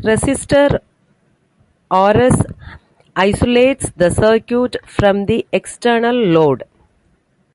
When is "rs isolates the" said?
1.94-4.08